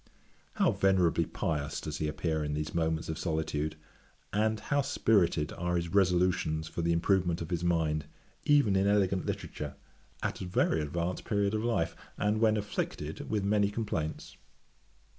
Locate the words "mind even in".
7.63-8.87